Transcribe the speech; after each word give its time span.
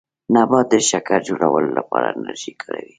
نبات 0.33 0.67
د 0.71 0.73
شکر 0.89 1.19
جوړولو 1.29 1.69
لپاره 1.79 2.07
انرژي 2.15 2.53
کاروي 2.61 2.89